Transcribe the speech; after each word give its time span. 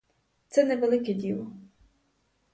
Це 0.47 0.63
не 0.63 0.75
велике 0.75 1.13
діло. 1.13 1.51